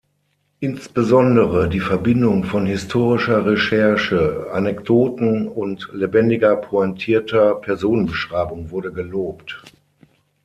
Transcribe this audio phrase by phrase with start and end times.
[0.61, 9.61] Insbesondere die Verbindung von historischer Recherche, Anekdoten und lebendiger, pointierter Personenbeschreibung wurde gelobt.